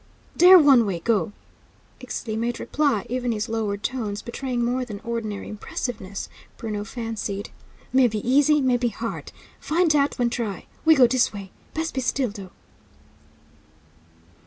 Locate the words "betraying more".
4.23-4.83